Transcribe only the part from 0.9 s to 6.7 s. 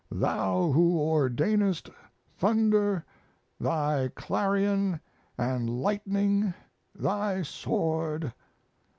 ordainest, Thunder, Thy clarion, and lightning,